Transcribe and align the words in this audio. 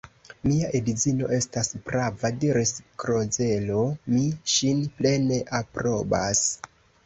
Mia 0.45 0.69
edzino 0.77 1.27
estas 1.37 1.69
prava, 1.89 2.33
diris 2.45 2.73
Klozelo: 3.03 3.85
mi 4.17 4.27
ŝin 4.57 4.83
plene 4.99 5.41
aprobas. 5.63 6.47